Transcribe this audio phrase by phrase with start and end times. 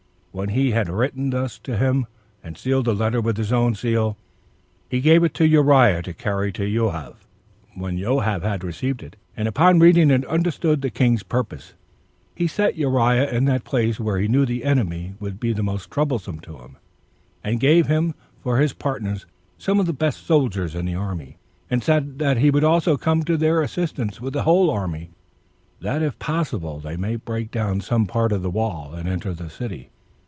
[0.33, 2.05] When he had written thus to him,
[2.41, 4.15] and sealed the letter with his own seal,
[4.89, 7.17] he gave it to Uriah to carry to Joab.
[7.75, 11.73] When Joab had received it, and upon reading it understood the king's purpose,
[12.33, 16.39] he set Uriah in that place where he knew the enemy would be most troublesome
[16.39, 16.77] to them;
[17.43, 19.25] and gave him for his partners
[19.57, 21.35] some of the best soldiers in the army;
[21.69, 25.09] and said that he would also come to their assistance with the whole army,
[25.81, 29.49] that if possible they might break down some part of the wall, and enter the
[29.49, 29.89] city.